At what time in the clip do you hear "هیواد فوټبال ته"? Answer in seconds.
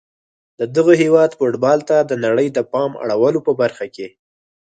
1.03-1.97